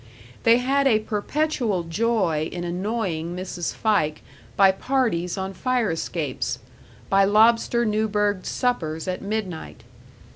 [0.41, 3.75] They had a perpetual joy in annoying Mrs.
[3.75, 4.23] Fike
[4.57, 6.57] by parties on fire escapes,
[7.07, 9.83] by lobster Newburgh suppers at midnight.